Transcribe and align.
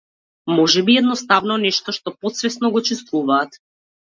Можеби 0.59 0.95
е 0.99 1.01
едноставно 1.01 1.57
нешто 1.65 1.95
што 1.99 2.15
потсвесно 2.25 2.73
го 2.77 2.85
чувствуваат. 2.89 3.63